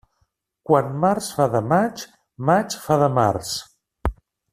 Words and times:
Quan 0.69 0.87
març 1.03 1.27
fa 1.39 1.45
de 1.55 1.61
maig, 1.73 2.05
maig 2.47 2.79
fa 2.87 2.97
de 3.05 3.11
març. 3.19 3.53